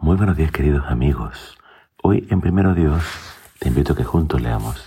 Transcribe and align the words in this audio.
Muy 0.00 0.16
buenos 0.16 0.36
días 0.36 0.52
queridos 0.52 0.86
amigos. 0.86 1.58
Hoy 2.04 2.28
en 2.30 2.40
Primero 2.40 2.72
Dios 2.72 3.02
te 3.58 3.66
invito 3.66 3.92
a 3.92 3.96
que 3.96 4.04
juntos 4.04 4.40
leamos 4.40 4.86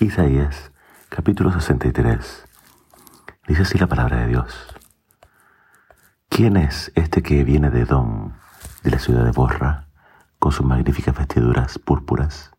Isaías 0.00 0.72
capítulo 1.10 1.52
63. 1.52 2.48
Dice 3.46 3.62
así 3.62 3.76
la 3.76 3.86
palabra 3.86 4.16
de 4.22 4.28
Dios. 4.28 4.74
¿Quién 6.30 6.56
es 6.56 6.90
este 6.94 7.22
que 7.22 7.44
viene 7.44 7.68
de 7.68 7.82
Edom, 7.82 8.32
de 8.82 8.90
la 8.90 8.98
ciudad 8.98 9.24
de 9.26 9.30
Borra, 9.30 9.88
con 10.38 10.52
sus 10.52 10.64
magníficas 10.64 11.14
vestiduras 11.14 11.78
púrpuras? 11.78 12.50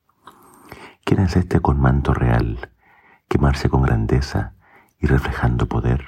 ¿Quién 1.04 1.22
es 1.22 1.36
este 1.36 1.62
con 1.62 1.82
manto 1.82 2.14
real, 2.14 2.70
que 3.28 3.40
marcha 3.40 3.70
con 3.70 3.82
grandeza 3.82 4.54
y 5.00 5.08
reflejando 5.08 5.66
poder? 5.66 6.06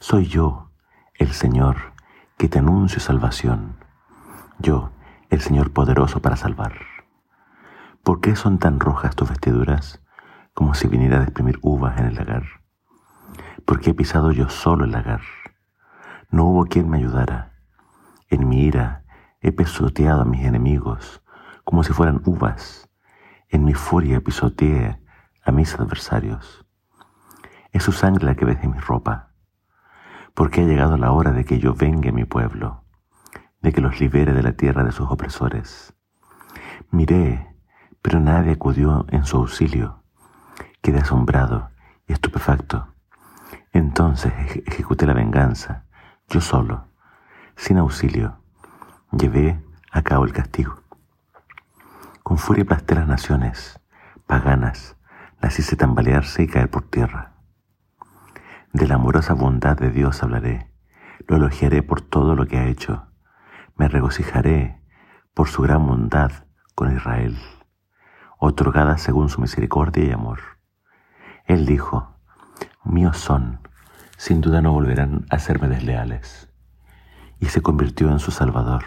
Soy 0.00 0.26
yo, 0.26 0.72
el 1.14 1.30
Señor, 1.30 1.94
que 2.36 2.48
te 2.48 2.58
anuncio 2.58 2.98
salvación. 2.98 3.89
Yo, 4.60 4.90
el 5.30 5.40
Señor 5.40 5.72
poderoso 5.72 6.20
para 6.20 6.36
salvar. 6.36 6.74
¿Por 8.02 8.20
qué 8.20 8.36
son 8.36 8.58
tan 8.58 8.78
rojas 8.78 9.16
tus 9.16 9.28
vestiduras, 9.28 10.02
como 10.54 10.74
si 10.74 10.86
viniera 10.88 11.20
a 11.20 11.22
exprimir 11.24 11.58
uvas 11.62 11.98
en 11.98 12.06
el 12.06 12.14
lagar? 12.14 12.44
¿Por 13.64 13.80
qué 13.80 13.90
he 13.90 13.94
pisado 13.94 14.32
yo 14.32 14.48
solo 14.48 14.84
el 14.84 14.92
lagar? 14.92 15.22
No 16.30 16.44
hubo 16.44 16.66
quien 16.66 16.88
me 16.88 16.98
ayudara. 16.98 17.54
En 18.28 18.48
mi 18.48 18.64
ira 18.64 19.04
he 19.40 19.52
pisoteado 19.52 20.22
a 20.22 20.26
mis 20.26 20.44
enemigos, 20.44 21.22
como 21.64 21.82
si 21.82 21.92
fueran 21.92 22.22
uvas. 22.24 22.88
En 23.48 23.64
mi 23.64 23.74
furia 23.74 24.20
pisoteé 24.20 25.00
a 25.42 25.52
mis 25.52 25.74
adversarios. 25.74 26.66
Es 27.72 27.82
su 27.82 27.92
sangre 27.92 28.26
la 28.26 28.34
que 28.34 28.44
ves 28.44 28.62
en 28.62 28.72
mi 28.72 28.78
ropa 28.78 29.30
porque 30.34 30.62
ha 30.62 30.64
llegado 30.64 30.96
la 30.96 31.12
hora 31.12 31.32
de 31.32 31.44
que 31.44 31.58
yo 31.58 31.74
venga 31.74 32.10
a 32.10 32.12
mi 32.12 32.24
pueblo, 32.24 32.84
de 33.60 33.72
que 33.72 33.80
los 33.80 34.00
libere 34.00 34.32
de 34.32 34.42
la 34.42 34.52
tierra 34.52 34.84
de 34.84 34.92
sus 34.92 35.10
opresores. 35.10 35.94
Miré, 36.90 37.54
pero 38.02 38.20
nadie 38.20 38.52
acudió 38.52 39.06
en 39.10 39.24
su 39.24 39.36
auxilio. 39.36 40.02
Quedé 40.82 41.00
asombrado 41.00 41.70
y 42.06 42.12
estupefacto. 42.12 42.94
Entonces 43.72 44.32
ejecuté 44.66 45.06
la 45.06 45.12
venganza, 45.12 45.84
yo 46.28 46.40
solo, 46.40 46.88
sin 47.56 47.78
auxilio. 47.78 48.38
Llevé 49.12 49.62
a 49.92 50.02
cabo 50.02 50.24
el 50.24 50.32
castigo. 50.32 50.80
Con 52.22 52.38
furia 52.38 52.64
aplasté 52.64 52.94
las 52.94 53.06
naciones 53.06 53.80
paganas, 54.26 54.96
las 55.40 55.58
hice 55.58 55.74
tambalearse 55.74 56.44
y 56.44 56.46
caer 56.46 56.70
por 56.70 56.82
tierra. 56.82 57.32
De 58.72 58.86
la 58.86 58.94
amorosa 58.94 59.34
bondad 59.34 59.76
de 59.76 59.90
Dios 59.90 60.22
hablaré, 60.22 60.70
lo 61.26 61.36
elogiaré 61.36 61.82
por 61.82 62.00
todo 62.00 62.36
lo 62.36 62.46
que 62.46 62.58
ha 62.58 62.66
hecho, 62.66 63.09
me 63.80 63.88
regocijaré 63.88 64.78
por 65.32 65.48
su 65.48 65.62
gran 65.62 65.86
bondad 65.86 66.30
con 66.74 66.94
Israel, 66.94 67.38
otorgada 68.36 68.98
según 68.98 69.30
su 69.30 69.40
misericordia 69.40 70.04
y 70.04 70.10
amor. 70.10 70.40
Él 71.46 71.64
dijo, 71.64 72.14
míos 72.84 73.16
son, 73.16 73.60
sin 74.18 74.42
duda 74.42 74.60
no 74.60 74.74
volverán 74.74 75.24
a 75.30 75.38
serme 75.38 75.66
desleales. 75.68 76.52
Y 77.38 77.46
se 77.46 77.62
convirtió 77.62 78.10
en 78.10 78.18
su 78.18 78.32
Salvador, 78.32 78.84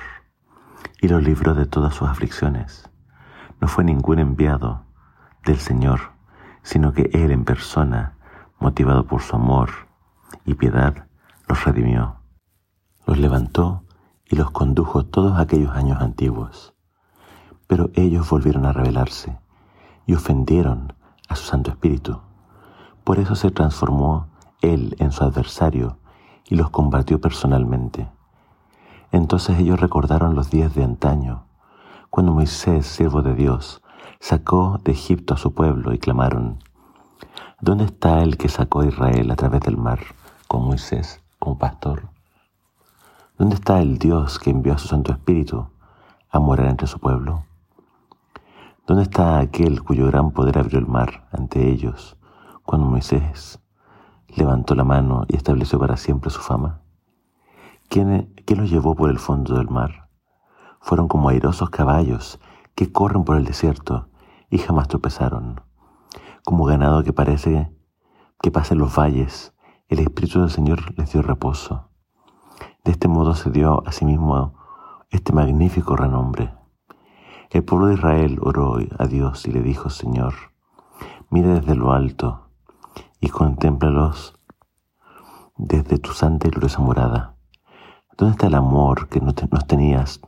y 1.01 1.07
lo 1.07 1.19
libró 1.19 1.55
de 1.55 1.65
todas 1.65 1.95
sus 1.95 2.07
aflicciones. 2.07 2.87
No 3.59 3.67
fue 3.67 3.83
ningún 3.83 4.19
enviado 4.19 4.85
del 5.43 5.57
Señor, 5.57 6.11
sino 6.61 6.93
que 6.93 7.09
Él 7.13 7.31
en 7.31 7.45
persona 7.45 8.19
motivado 8.59 9.07
por 9.07 9.23
su 9.23 9.35
amor 9.35 9.71
y 10.45 10.53
piedad, 10.53 11.07
los 11.47 11.63
redimió, 11.63 12.17
los 13.07 13.17
levantó 13.17 13.83
y 14.29 14.35
los 14.35 14.51
condujo 14.51 15.05
todos 15.05 15.39
aquellos 15.39 15.75
años 15.75 16.01
antiguos. 16.01 16.73
Pero 17.67 17.89
ellos 17.93 18.29
volvieron 18.29 18.65
a 18.65 18.73
rebelarse 18.73 19.37
y 20.05 20.13
ofendieron 20.13 20.93
a 21.29 21.35
su 21.35 21.45
Santo 21.45 21.71
Espíritu. 21.71 22.19
Por 23.03 23.19
eso 23.19 23.35
se 23.35 23.51
transformó 23.51 24.27
Él 24.61 24.95
en 24.99 25.11
su 25.11 25.23
adversario 25.23 25.97
y 26.49 26.55
los 26.55 26.69
combatió 26.69 27.19
personalmente. 27.19 28.07
Entonces 29.11 29.59
ellos 29.59 29.79
recordaron 29.79 30.35
los 30.35 30.49
días 30.49 30.73
de 30.73 30.83
antaño, 30.83 31.45
cuando 32.09 32.31
Moisés, 32.31 32.85
siervo 32.85 33.21
de 33.21 33.35
Dios, 33.35 33.81
sacó 34.19 34.79
de 34.83 34.91
Egipto 34.91 35.33
a 35.33 35.37
su 35.37 35.53
pueblo 35.53 35.93
y 35.93 35.99
clamaron, 35.99 36.59
¿Dónde 37.61 37.85
está 37.85 38.21
el 38.23 38.37
que 38.37 38.49
sacó 38.49 38.81
a 38.81 38.87
Israel 38.87 39.31
a 39.31 39.35
través 39.35 39.61
del 39.61 39.77
mar 39.77 39.99
con 40.47 40.65
Moisés 40.65 41.21
como 41.39 41.57
pastor? 41.57 42.09
¿Dónde 43.37 43.55
está 43.55 43.81
el 43.81 43.97
Dios 43.97 44.39
que 44.39 44.49
envió 44.49 44.73
a 44.73 44.77
su 44.77 44.87
Santo 44.87 45.11
Espíritu 45.11 45.67
a 46.29 46.39
morar 46.39 46.67
entre 46.67 46.87
su 46.87 46.99
pueblo? 46.99 47.45
¿Dónde 48.85 49.03
está 49.03 49.39
aquel 49.39 49.83
cuyo 49.83 50.07
gran 50.07 50.31
poder 50.31 50.57
abrió 50.57 50.79
el 50.79 50.87
mar 50.87 51.27
ante 51.31 51.69
ellos 51.69 52.17
cuando 52.63 52.87
Moisés 52.87 53.59
levantó 54.35 54.75
la 54.75 54.83
mano 54.83 55.25
y 55.27 55.35
estableció 55.35 55.79
para 55.79 55.97
siempre 55.97 56.29
su 56.29 56.41
fama? 56.41 56.81
¿Quién, 57.89 58.33
quién 58.45 58.59
los 58.59 58.69
llevó 58.69 58.95
por 58.95 59.09
el 59.09 59.19
fondo 59.19 59.55
del 59.55 59.69
mar? 59.69 60.09
Fueron 60.79 61.07
como 61.07 61.29
airosos 61.29 61.69
caballos 61.69 62.39
que 62.75 62.91
corren 62.91 63.23
por 63.23 63.37
el 63.37 63.45
desierto 63.45 64.09
y 64.49 64.57
jamás 64.57 64.87
tropezaron 64.87 65.61
como 66.43 66.65
ganado 66.65 67.03
que 67.03 67.13
parece 67.13 67.71
que 68.41 68.51
pasa 68.51 68.73
en 68.73 68.79
los 68.79 68.95
valles, 68.95 69.53
el 69.87 69.99
Espíritu 69.99 70.41
del 70.41 70.49
Señor 70.49 70.97
les 70.97 71.11
dio 71.11 71.21
reposo. 71.21 71.89
De 72.83 72.91
este 72.91 73.07
modo 73.07 73.33
se 73.33 73.49
dio 73.49 73.81
a 73.87 73.93
sí 73.93 74.03
mismo 74.03 74.55
este 75.09 75.31
magnífico 75.31 75.95
renombre. 75.95 76.53
El 77.49 77.63
pueblo 77.63 77.87
de 77.87 77.93
Israel 77.93 78.39
oró 78.41 78.77
a 78.99 79.05
Dios 79.05 79.45
y 79.45 79.51
le 79.53 79.61
dijo, 79.61 79.89
Señor, 79.89 80.33
mira 81.29 81.53
desde 81.53 81.75
lo 81.75 81.93
alto 81.93 82.49
y 83.21 83.29
contémplalos 83.29 84.37
desde 85.55 85.97
tu 85.97 86.11
santa 86.11 86.47
y 86.47 86.51
gloriosa 86.51 86.79
morada. 86.79 87.37
¿Dónde 88.17 88.33
está 88.33 88.47
el 88.47 88.55
amor 88.55 89.07
que 89.07 89.21
nos 89.21 89.65
tenías, 89.65 90.19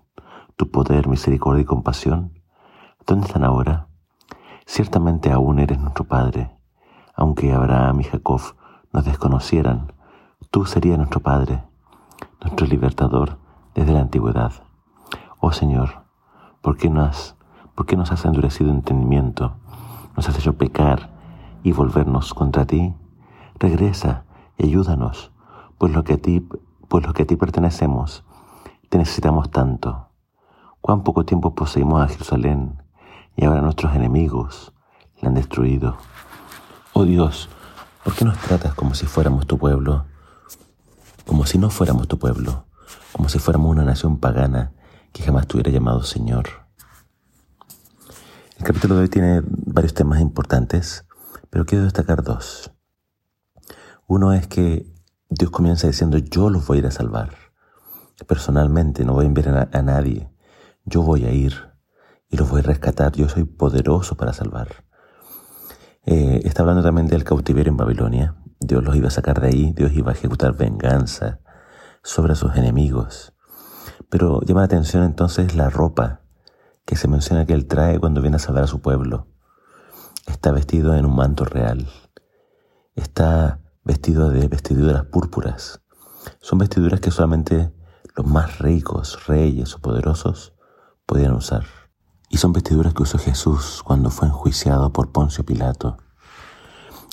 tu 0.55 0.71
poder, 0.71 1.09
misericordia 1.09 1.63
y 1.63 1.65
compasión? 1.65 2.39
¿Dónde 3.05 3.27
están 3.27 3.43
ahora? 3.43 3.89
Ciertamente 4.65 5.29
aún 5.29 5.59
eres 5.59 5.77
nuestro 5.79 6.05
Padre. 6.05 6.55
Aunque 7.15 7.51
Abraham 7.51 7.99
y 7.99 8.03
Jacob 8.05 8.41
nos 8.93 9.03
desconocieran, 9.03 9.91
tú 10.51 10.65
serías 10.65 10.97
nuestro 10.97 11.19
Padre, 11.19 11.63
nuestro 12.41 12.67
libertador 12.67 13.37
desde 13.73 13.93
la 13.93 14.01
antigüedad. 14.01 14.53
Oh 15.39 15.51
Señor, 15.51 16.03
¿por 16.61 16.77
qué 16.77 16.89
nos, 16.89 17.35
por 17.75 17.85
qué 17.85 17.95
nos 17.95 18.11
has 18.11 18.25
endurecido 18.25 18.69
entendimiento? 18.69 19.55
Nos 20.15 20.29
has 20.29 20.37
hecho 20.37 20.53
pecar 20.53 21.09
y 21.63 21.71
volvernos 21.71 22.33
contra 22.33 22.65
ti. 22.65 22.93
Regresa 23.59 24.23
y 24.57 24.65
ayúdanos, 24.67 25.31
pues 25.77 25.93
lo 25.93 26.03
que 26.03 26.13
a 26.13 26.17
ti, 26.17 26.47
pues 26.87 27.05
lo 27.05 27.13
que 27.13 27.23
a 27.23 27.25
ti 27.25 27.35
pertenecemos, 27.35 28.23
te 28.89 28.97
necesitamos 28.97 29.49
tanto. 29.51 30.09
Cuán 30.81 31.03
poco 31.03 31.25
tiempo 31.25 31.55
poseímos 31.55 32.01
a 32.01 32.07
Jerusalén 32.07 32.81
y 33.35 33.45
ahora 33.45 33.61
nuestros 33.61 33.95
enemigos 33.95 34.73
la 35.21 35.29
han 35.29 35.35
destruido. 35.35 35.97
Oh 36.93 37.03
Dios, 37.03 37.49
¿por 38.03 38.13
qué 38.13 38.23
nos 38.23 38.37
tratas 38.37 38.73
como 38.75 38.93
si 38.93 39.05
fuéramos 39.05 39.47
tu 39.47 39.57
pueblo? 39.57 40.05
Como 41.25 41.45
si 41.45 41.57
no 41.57 41.69
fuéramos 41.69 42.07
tu 42.07 42.19
pueblo, 42.19 42.67
como 43.11 43.29
si 43.29 43.39
fuéramos 43.39 43.71
una 43.71 43.83
nación 43.83 44.19
pagana 44.19 44.73
que 45.11 45.23
jamás 45.23 45.47
te 45.47 45.55
hubiera 45.55 45.71
llamado 45.71 46.03
Señor. 46.03 46.47
El 48.57 48.63
capítulo 48.63 48.95
de 48.95 49.01
hoy 49.01 49.09
tiene 49.09 49.41
varios 49.45 49.93
temas 49.93 50.21
importantes, 50.21 51.05
pero 51.49 51.65
quiero 51.65 51.83
destacar 51.83 52.23
dos. 52.23 52.71
Uno 54.07 54.33
es 54.33 54.47
que 54.47 54.85
Dios 55.29 55.49
comienza 55.49 55.87
diciendo, 55.87 56.17
yo 56.17 56.49
los 56.49 56.67
voy 56.67 56.77
a 56.77 56.79
ir 56.81 56.87
a 56.87 56.91
salvar. 56.91 57.31
Personalmente, 58.27 59.03
no 59.03 59.13
voy 59.13 59.25
a 59.25 59.27
enviar 59.27 59.49
a, 59.49 59.77
a 59.77 59.81
nadie. 59.81 60.29
Yo 60.85 61.01
voy 61.01 61.25
a 61.25 61.31
ir 61.31 61.55
y 62.29 62.37
los 62.37 62.49
voy 62.49 62.59
a 62.59 62.63
rescatar. 62.63 63.13
Yo 63.13 63.27
soy 63.27 63.43
poderoso 63.43 64.15
para 64.15 64.31
salvar. 64.31 64.85
Eh, 66.05 66.41
está 66.43 66.61
hablando 66.61 66.83
también 66.83 67.07
del 67.07 67.23
cautiverio 67.23 67.71
en 67.71 67.77
Babilonia. 67.77 68.35
Dios 68.65 68.83
los 68.83 68.95
iba 68.95 69.07
a 69.07 69.11
sacar 69.11 69.39
de 69.41 69.47
ahí, 69.47 69.73
Dios 69.73 69.91
iba 69.93 70.11
a 70.11 70.15
ejecutar 70.15 70.55
venganza 70.55 71.39
sobre 72.03 72.35
sus 72.35 72.55
enemigos. 72.55 73.33
Pero 74.09 74.41
llama 74.41 74.61
la 74.61 74.65
atención 74.65 75.03
entonces 75.03 75.55
la 75.55 75.69
ropa 75.69 76.21
que 76.85 76.95
se 76.95 77.07
menciona 77.07 77.45
que 77.45 77.53
él 77.53 77.67
trae 77.67 77.99
cuando 77.99 78.21
viene 78.21 78.37
a 78.37 78.39
salvar 78.39 78.63
a 78.63 78.67
su 78.67 78.81
pueblo. 78.81 79.27
Está 80.27 80.51
vestido 80.51 80.95
en 80.95 81.05
un 81.05 81.15
manto 81.15 81.45
real. 81.45 81.87
Está 82.95 83.59
vestido 83.83 84.29
de 84.29 84.47
vestiduras 84.47 85.05
púrpuras. 85.05 85.81
Son 86.39 86.59
vestiduras 86.59 86.99
que 86.99 87.11
solamente 87.11 87.71
los 88.15 88.25
más 88.25 88.59
ricos, 88.59 89.27
reyes 89.27 89.75
o 89.75 89.79
poderosos 89.79 90.53
podían 91.05 91.33
usar. 91.33 91.65
Y 92.29 92.37
son 92.37 92.53
vestiduras 92.53 92.93
que 92.93 93.03
usó 93.03 93.17
Jesús 93.17 93.81
cuando 93.83 94.09
fue 94.09 94.27
enjuiciado 94.27 94.91
por 94.91 95.11
Poncio 95.11 95.45
Pilato. 95.45 95.97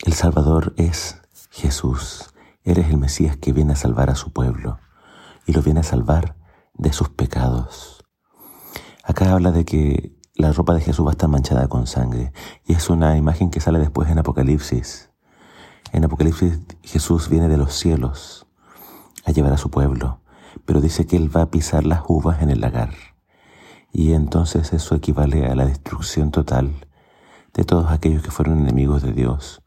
El 0.04 0.14
Salvador 0.14 0.74
es 0.76 1.21
Jesús. 1.52 2.32
Eres 2.64 2.88
el 2.88 2.96
Mesías 2.96 3.36
que 3.36 3.52
viene 3.52 3.74
a 3.74 3.76
salvar 3.76 4.08
a 4.08 4.14
su 4.14 4.32
pueblo 4.32 4.78
y 5.46 5.52
lo 5.52 5.60
viene 5.60 5.80
a 5.80 5.82
salvar 5.82 6.34
de 6.72 6.94
sus 6.94 7.10
pecados. 7.10 8.06
Acá 9.04 9.32
habla 9.32 9.52
de 9.52 9.66
que 9.66 10.16
la 10.34 10.52
ropa 10.52 10.72
de 10.72 10.80
Jesús 10.80 11.04
va 11.04 11.10
a 11.10 11.12
estar 11.12 11.28
manchada 11.28 11.68
con 11.68 11.86
sangre 11.86 12.32
y 12.64 12.72
es 12.72 12.88
una 12.88 13.18
imagen 13.18 13.50
que 13.50 13.60
sale 13.60 13.78
después 13.78 14.08
en 14.08 14.18
Apocalipsis. 14.18 15.10
En 15.92 16.04
Apocalipsis 16.04 16.58
Jesús 16.82 17.28
viene 17.28 17.48
de 17.48 17.58
los 17.58 17.74
cielos 17.74 18.46
a 19.26 19.32
llevar 19.32 19.52
a 19.52 19.58
su 19.58 19.70
pueblo, 19.70 20.22
pero 20.64 20.80
dice 20.80 21.06
que 21.06 21.18
Él 21.18 21.36
va 21.36 21.42
a 21.42 21.50
pisar 21.50 21.84
las 21.84 22.00
uvas 22.08 22.40
en 22.40 22.48
el 22.48 22.62
lagar. 22.62 22.94
Y 23.92 24.14
entonces 24.14 24.72
eso 24.72 24.94
equivale 24.94 25.44
a 25.48 25.54
la 25.54 25.66
destrucción 25.66 26.30
total 26.30 26.88
de 27.52 27.64
todos 27.64 27.90
aquellos 27.90 28.22
que 28.22 28.30
fueron 28.30 28.58
enemigos 28.58 29.02
de 29.02 29.12
Dios 29.12 29.61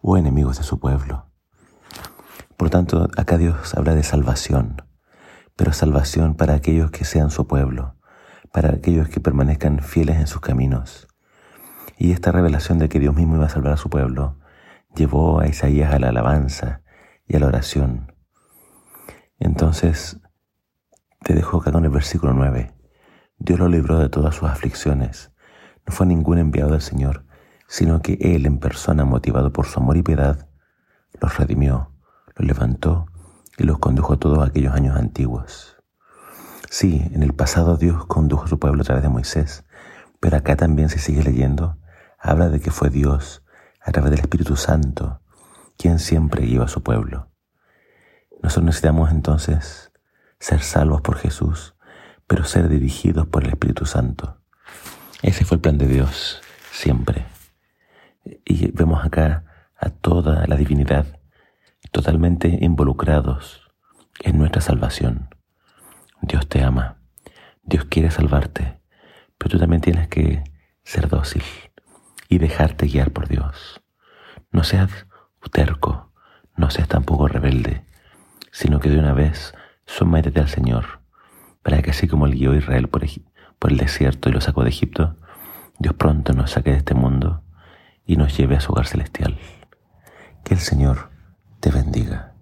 o 0.00 0.16
enemigos 0.16 0.58
de 0.58 0.64
su 0.64 0.78
pueblo. 0.78 1.26
Por 2.56 2.70
tanto, 2.70 3.08
acá 3.16 3.36
Dios 3.38 3.74
habla 3.74 3.94
de 3.94 4.02
salvación, 4.02 4.82
pero 5.56 5.72
salvación 5.72 6.34
para 6.34 6.54
aquellos 6.54 6.90
que 6.90 7.04
sean 7.04 7.30
su 7.30 7.46
pueblo, 7.46 7.96
para 8.52 8.70
aquellos 8.70 9.08
que 9.08 9.20
permanezcan 9.20 9.80
fieles 9.80 10.16
en 10.16 10.26
sus 10.26 10.40
caminos. 10.40 11.08
Y 11.98 12.12
esta 12.12 12.32
revelación 12.32 12.78
de 12.78 12.88
que 12.88 13.00
Dios 13.00 13.14
mismo 13.14 13.36
iba 13.36 13.46
a 13.46 13.50
salvar 13.50 13.72
a 13.74 13.76
su 13.76 13.90
pueblo 13.90 14.38
llevó 14.94 15.40
a 15.40 15.46
Isaías 15.46 15.92
a 15.92 15.98
la 15.98 16.08
alabanza 16.08 16.82
y 17.28 17.36
a 17.36 17.40
la 17.40 17.46
oración. 17.46 18.12
Entonces, 19.38 20.18
te 21.22 21.34
dejo 21.34 21.58
acá 21.58 21.70
con 21.70 21.84
el 21.84 21.90
versículo 21.90 22.32
9. 22.32 22.72
Dios 23.38 23.58
lo 23.58 23.68
libró 23.68 23.98
de 23.98 24.08
todas 24.08 24.34
sus 24.34 24.48
aflicciones. 24.48 25.32
No 25.86 25.92
fue 25.92 26.06
ningún 26.06 26.38
enviado 26.38 26.72
del 26.72 26.80
Señor, 26.80 27.25
sino 27.68 28.00
que 28.02 28.18
Él 28.20 28.46
en 28.46 28.58
persona, 28.58 29.04
motivado 29.04 29.52
por 29.52 29.66
su 29.66 29.80
amor 29.80 29.96
y 29.96 30.02
piedad, 30.02 30.48
los 31.20 31.36
redimió, 31.38 31.92
los 32.36 32.46
levantó 32.46 33.06
y 33.58 33.64
los 33.64 33.78
condujo 33.78 34.18
todos 34.18 34.46
aquellos 34.46 34.74
años 34.74 34.96
antiguos. 34.96 35.76
Sí, 36.70 37.08
en 37.12 37.22
el 37.22 37.32
pasado 37.32 37.76
Dios 37.76 38.06
condujo 38.06 38.44
a 38.44 38.48
su 38.48 38.58
pueblo 38.58 38.82
a 38.82 38.84
través 38.84 39.02
de 39.02 39.08
Moisés, 39.08 39.64
pero 40.20 40.36
acá 40.36 40.56
también 40.56 40.88
se 40.88 40.98
sigue 40.98 41.22
leyendo, 41.22 41.78
habla 42.18 42.48
de 42.48 42.60
que 42.60 42.70
fue 42.70 42.90
Dios, 42.90 43.44
a 43.80 43.92
través 43.92 44.10
del 44.10 44.20
Espíritu 44.20 44.56
Santo, 44.56 45.20
quien 45.78 45.98
siempre 45.98 46.46
lleva 46.46 46.64
a 46.64 46.68
su 46.68 46.82
pueblo. 46.82 47.30
Nosotros 48.42 48.66
necesitamos 48.66 49.10
entonces 49.10 49.92
ser 50.40 50.60
salvos 50.60 51.00
por 51.00 51.16
Jesús, 51.16 51.74
pero 52.26 52.44
ser 52.44 52.68
dirigidos 52.68 53.26
por 53.26 53.44
el 53.44 53.50
Espíritu 53.50 53.86
Santo. 53.86 54.40
Ese 55.22 55.44
fue 55.44 55.56
el 55.56 55.60
plan 55.60 55.78
de 55.78 55.86
Dios, 55.86 56.40
siempre. 56.72 57.26
Y 58.44 58.70
vemos 58.72 59.04
acá 59.04 59.44
a 59.78 59.90
toda 59.90 60.46
la 60.46 60.56
divinidad 60.56 61.06
totalmente 61.92 62.58
involucrados 62.60 63.70
en 64.22 64.38
nuestra 64.38 64.60
salvación. 64.60 65.28
Dios 66.22 66.48
te 66.48 66.62
ama, 66.62 66.98
Dios 67.62 67.84
quiere 67.84 68.10
salvarte, 68.10 68.80
pero 69.38 69.50
tú 69.50 69.58
también 69.58 69.82
tienes 69.82 70.08
que 70.08 70.44
ser 70.82 71.08
dócil 71.08 71.42
y 72.28 72.38
dejarte 72.38 72.86
guiar 72.86 73.12
por 73.12 73.28
Dios. 73.28 73.82
No 74.50 74.64
seas 74.64 75.06
terco, 75.52 76.12
no 76.56 76.70
seas 76.70 76.88
tampoco 76.88 77.28
rebelde, 77.28 77.84
sino 78.50 78.80
que 78.80 78.90
de 78.90 78.98
una 78.98 79.12
vez 79.12 79.54
sométete 79.86 80.40
al 80.40 80.48
Señor, 80.48 81.00
para 81.62 81.82
que 81.82 81.90
así 81.90 82.08
como 82.08 82.26
Él 82.26 82.34
guió 82.34 82.52
a 82.52 82.56
Israel 82.56 82.88
por, 82.88 83.04
por 83.58 83.70
el 83.70 83.78
desierto 83.78 84.28
y 84.28 84.32
lo 84.32 84.40
sacó 84.40 84.64
de 84.64 84.70
Egipto, 84.70 85.16
Dios 85.78 85.94
pronto 85.94 86.32
nos 86.32 86.52
saque 86.52 86.72
de 86.72 86.78
este 86.78 86.94
mundo 86.94 87.42
y 88.06 88.16
nos 88.16 88.36
lleve 88.36 88.56
a 88.56 88.60
su 88.60 88.72
hogar 88.72 88.86
celestial. 88.86 89.38
Que 90.44 90.54
el 90.54 90.60
Señor 90.60 91.10
te 91.60 91.70
bendiga. 91.70 92.35